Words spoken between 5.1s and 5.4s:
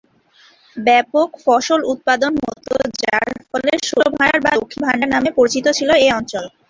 নামে